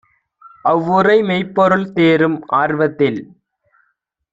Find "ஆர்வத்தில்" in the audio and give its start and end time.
2.55-3.21